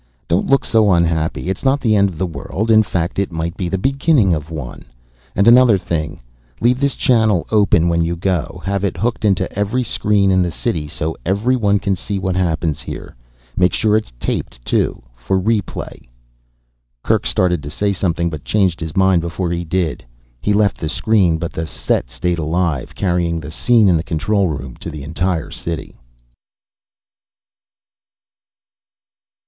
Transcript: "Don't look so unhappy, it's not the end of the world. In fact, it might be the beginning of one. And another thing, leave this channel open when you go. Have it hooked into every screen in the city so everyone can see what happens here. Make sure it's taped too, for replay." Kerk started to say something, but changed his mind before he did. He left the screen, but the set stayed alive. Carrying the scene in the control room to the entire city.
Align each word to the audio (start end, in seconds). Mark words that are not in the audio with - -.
"Don't 0.27 0.47
look 0.49 0.65
so 0.65 0.91
unhappy, 0.91 1.47
it's 1.47 1.63
not 1.63 1.79
the 1.79 1.95
end 1.95 2.09
of 2.09 2.17
the 2.17 2.25
world. 2.25 2.71
In 2.71 2.81
fact, 2.81 3.19
it 3.19 3.31
might 3.31 3.55
be 3.55 3.69
the 3.69 3.77
beginning 3.77 4.33
of 4.33 4.49
one. 4.49 4.83
And 5.35 5.47
another 5.47 5.77
thing, 5.77 6.19
leave 6.59 6.79
this 6.79 6.95
channel 6.95 7.45
open 7.51 7.87
when 7.87 8.01
you 8.03 8.15
go. 8.15 8.63
Have 8.65 8.83
it 8.83 8.97
hooked 8.97 9.23
into 9.23 9.47
every 9.55 9.83
screen 9.83 10.31
in 10.31 10.41
the 10.41 10.49
city 10.49 10.87
so 10.87 11.15
everyone 11.23 11.77
can 11.77 11.95
see 11.95 12.17
what 12.17 12.35
happens 12.35 12.81
here. 12.81 13.15
Make 13.55 13.73
sure 13.73 13.95
it's 13.95 14.11
taped 14.19 14.65
too, 14.65 15.03
for 15.15 15.39
replay." 15.39 16.07
Kerk 17.03 17.27
started 17.27 17.61
to 17.61 17.69
say 17.69 17.93
something, 17.93 18.31
but 18.31 18.43
changed 18.43 18.79
his 18.79 18.97
mind 18.97 19.21
before 19.21 19.51
he 19.51 19.63
did. 19.63 20.03
He 20.41 20.51
left 20.51 20.79
the 20.79 20.89
screen, 20.89 21.37
but 21.37 21.53
the 21.53 21.67
set 21.67 22.09
stayed 22.09 22.39
alive. 22.39 22.95
Carrying 22.95 23.39
the 23.39 23.51
scene 23.51 23.87
in 23.87 23.97
the 23.97 24.01
control 24.01 24.47
room 24.47 24.75
to 24.77 24.89
the 24.89 25.03
entire 25.03 25.51
city. 25.51 25.99